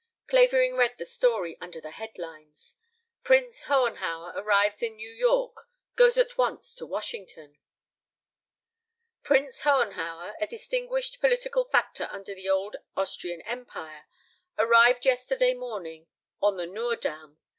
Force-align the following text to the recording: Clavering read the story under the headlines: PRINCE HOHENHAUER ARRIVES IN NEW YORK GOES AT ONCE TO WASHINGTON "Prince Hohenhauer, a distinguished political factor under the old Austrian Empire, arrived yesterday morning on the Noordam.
Clavering 0.25 0.75
read 0.77 0.97
the 0.97 1.05
story 1.05 1.59
under 1.61 1.79
the 1.79 1.91
headlines: 1.91 2.75
PRINCE 3.23 3.65
HOHENHAUER 3.65 4.33
ARRIVES 4.35 4.81
IN 4.81 4.95
NEW 4.95 5.11
YORK 5.13 5.69
GOES 5.95 6.17
AT 6.17 6.37
ONCE 6.39 6.73
TO 6.73 6.87
WASHINGTON 6.87 7.59
"Prince 9.21 9.61
Hohenhauer, 9.61 10.33
a 10.41 10.47
distinguished 10.47 11.21
political 11.21 11.65
factor 11.65 12.07
under 12.11 12.33
the 12.33 12.49
old 12.49 12.77
Austrian 12.97 13.41
Empire, 13.43 14.05
arrived 14.57 15.05
yesterday 15.05 15.53
morning 15.53 16.07
on 16.41 16.57
the 16.57 16.65
Noordam. 16.65 17.37